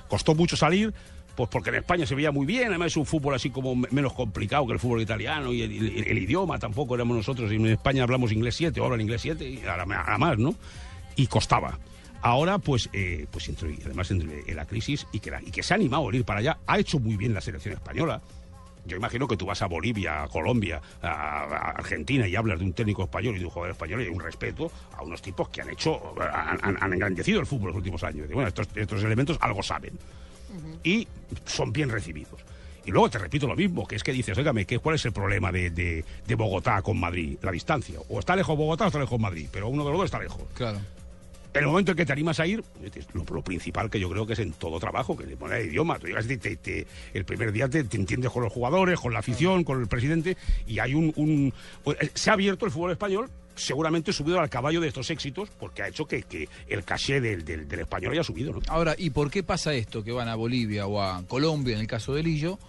[0.09, 0.93] Costó mucho salir,
[1.41, 3.87] pues porque en España se veía muy bien, además es un fútbol así como me-
[3.91, 7.65] menos complicado que el fútbol italiano, y el, el- el idioma tampoco éramos nosotros, en
[7.65, 10.53] España hablamos inglés 7, o hablan inglés 7, y ahora, ahora más, ¿no?
[11.15, 11.79] y costaba.
[12.21, 13.49] Ahora, pues, eh, pues
[13.83, 16.99] además entre la crisis y que, se ha animado a ir para allá, ha hecho
[16.99, 18.21] muy bien la selección española.
[18.85, 22.73] Yo imagino que tú vas a Bolivia, a Colombia, a, Argentina y hablas de un
[22.73, 25.69] técnico español y de un jugador español y un respeto a unos tipos que han
[25.69, 28.27] hecho, han, engrandecido el fútbol en los últimos años.
[28.31, 29.97] Bueno, estos elementos algo saben
[30.83, 31.07] y
[31.45, 32.41] son bien recibidos.
[32.85, 35.11] Y luego te repito lo mismo, que es que dices, óigame, ¿qué, ¿cuál es el
[35.11, 37.37] problema de, de- de Bogotá con Madrid?
[37.43, 37.99] La distancia.
[38.09, 40.41] O está lejos Bogotá o está lejos Madrid, pero uno de los dos está lejos.
[40.55, 40.79] Claro.
[41.53, 42.63] En el momento en que te animas a ir,
[43.13, 45.67] lo, lo principal que yo creo que es en todo trabajo, que le pone el
[45.67, 45.99] idioma.
[45.99, 49.11] Tú llegas y te- te- el primer día te, te entiendes con los jugadores, con
[49.13, 51.53] la afición, con el presidente, y hay un, un-
[52.15, 53.29] Se ha abierto el fútbol español,
[53.61, 57.43] seguramente subido al caballo de estos éxitos, porque ha hecho que, que el caché del,
[57.45, 58.59] del- del español haya subido, ¿no?
[58.67, 60.03] Ahora, ¿y por qué pasa esto?
[60.03, 62.59] Que van a Bolivia o a Colombia, en el caso de Lillo,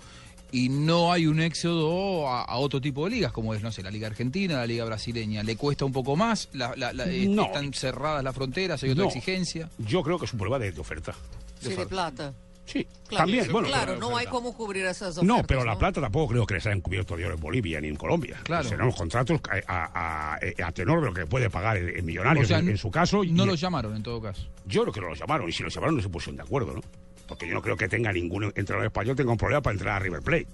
[0.51, 3.83] y no hay un éxodo a, a otro tipo de ligas, como es, no sé,
[3.83, 5.43] la Liga Argentina, la Liga Brasileña.
[5.43, 6.51] ¿Le cuesta un poco más?
[6.53, 7.45] La- la- la- eh, No.
[7.47, 8.83] ¿Están cerradas las fronteras?
[8.83, 9.09] ¿Hay otra No.
[9.09, 9.71] exigencia?
[9.79, 11.15] Yo creo que es un prueba de, de oferta.
[11.61, 12.35] Sí, de plata.
[12.65, 13.69] Sí, Claro, también, bueno.
[13.69, 15.25] claro, no hay cómo cubrir esas ofertas.
[15.25, 17.89] No, pero la plata tampoco creo que les hayan cubierto de oro en Bolivia ni
[17.89, 18.39] en Colombia.
[18.45, 18.69] Claro.
[18.69, 22.05] Serán los contratos a, a- a- a tenor de lo que puede pagar en, en
[22.07, 23.25] millonarios O sea, en, en su caso.
[23.25, 24.47] No y- los llamaron, en todo caso.
[24.65, 26.73] Yo creo que no los llamaron, y si los llamaron no se pusieron de acuerdo,
[26.75, 26.81] ¿no?
[27.27, 29.99] Porque yo no creo que tenga ningún entrenador español tenga un problema para entrar a
[29.99, 30.47] River Plate.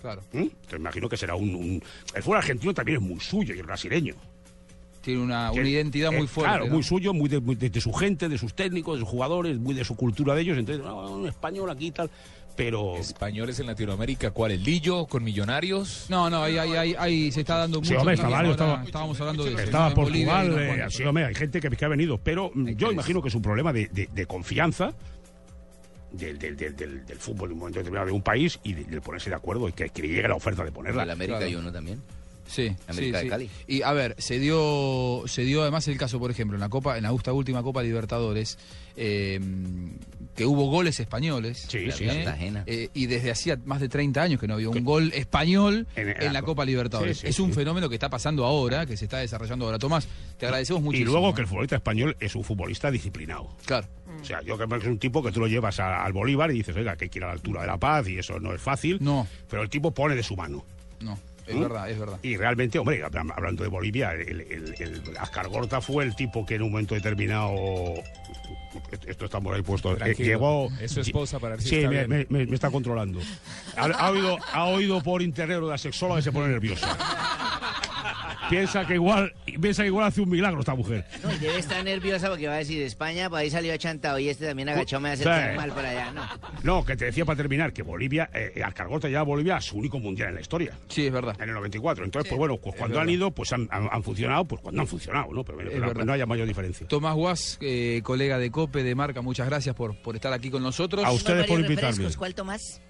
[0.00, 0.22] Claro.
[0.32, 0.38] ¿Mm?
[0.38, 1.82] Entonces imagino que será un, un-
[2.14, 4.14] El fútbol argentino también es muy suyo y el brasileño.
[5.02, 6.50] Tiene una, Que- una identidad muy fuerte.
[6.50, 6.74] Claro, ¿no?
[6.74, 9.58] muy suyo, muy de, muy de- de su gente, de sus técnicos, de sus jugadores,
[9.58, 10.58] muy de su cultura de ellos.
[10.58, 12.10] Entonces, no, un español aquí y tal.
[12.56, 12.96] Pero.
[12.96, 14.50] Españoles en Latinoamérica, ¿cuál?
[14.50, 16.04] ¿El Lillo con Millonarios?
[16.10, 17.88] No, no, ahí, ahí, ahí, ahí se está dando mucho.
[17.88, 18.38] Sí, hombre, está también.
[18.42, 19.60] varios, Ahora estaba- estábamos hablando de eso.
[19.62, 22.18] Estaba En Bolivia Portugal, hay unos eh, sí, hombre, hay gente que, que ha venido,
[22.18, 24.92] pero yo imagino que es un problema de, de- de confianza
[26.12, 28.84] del, del, del, del- del fútbol de un momento determinado de un país y de,
[28.84, 31.02] de ponerse de acuerdo y que, que le llegue la oferta de ponerla.
[31.04, 31.48] En el América Claro.
[31.48, 32.02] hay uno también.
[32.50, 33.28] Sí, América sí, de sí.
[33.28, 33.50] Cali.
[33.68, 36.96] Y a ver, se dio, se dio además el caso, por ejemplo, en la Copa,
[36.96, 38.58] en la esta última Copa Libertadores,
[38.96, 39.38] eh,
[40.34, 41.66] que hubo goles españoles.
[41.68, 42.24] Sí, sí, ¿eh?
[42.38, 42.54] sí.
[42.66, 46.32] Eh, y desde hacía más de 30 años que no había un gol español En-
[46.32, 47.18] la Copa Libertadores.
[47.18, 47.54] Sí, sí, es un sí.
[47.54, 49.78] fenómeno que está pasando ahora, que se está desarrollando ahora.
[49.78, 50.08] Tomás,
[50.38, 51.12] te agradecemos Y muchísimo.
[51.12, 51.44] luego que ¿eh?
[51.44, 53.48] el futbolista español es un futbolista disciplinado.
[53.64, 53.86] Claro.
[54.20, 56.50] O sea, yo creo que es un tipo que tú lo llevas a- al Bolívar
[56.50, 58.38] y dices, oiga, que hay que ir a la altura de la paz y eso
[58.40, 58.98] no es fácil.
[59.00, 59.26] No.
[59.48, 60.64] Pero el tipo pone de su mano.
[61.00, 61.18] No,
[61.50, 61.60] es ¿Mm?
[61.62, 62.18] verdad, es verdad.
[62.22, 66.44] Y realmente, hombre, habla- hablando de Bolivia, el, el, el Ascar Gorta fue el tipo
[66.46, 67.54] que en un momento determinado.
[69.06, 69.96] Esto está por ahí puesto.
[70.04, 70.68] eh, llegó.
[70.80, 72.26] Es su esposa para ver si Sí, está me, bien.
[72.30, 73.20] me- me- me está controlando.
[73.76, 76.96] Ha, ha oído, ha oído por internet lo de la sexóloga y se pone nerviosa.
[78.50, 81.04] Piensa que igual piensa que igual hace un milagro esta mujer.
[81.22, 84.28] No, y debe estar nerviosa porque va a decir España, pues ahí salió chantado y
[84.28, 85.56] este también agachó, me hace Sí.
[85.56, 86.22] mal por allá, ¿no?
[86.62, 89.60] No, que te decía para terminar que Bolivia, eh, Ascar Gorta lleva a Bolivia a
[89.60, 90.76] su único mundial en la historia.
[90.88, 91.34] Sí, es verdad.
[91.40, 92.04] En el 94.
[92.04, 94.86] Entonces, pues bueno, pues cuando han ido, pues han, han- han funcionado, pues cuando han
[94.86, 95.44] funcionado, ¿no?
[95.44, 96.86] Pero, pero no, haya mayor diferencia.
[96.88, 100.62] Tomás Guas, eh, colega de COPE, de Marca, muchas gracias por, por estar aquí con
[100.62, 101.04] nosotros.
[101.04, 102.08] A ustedes por invitarme.
[102.16, 102.80] ¿Cuál tomás?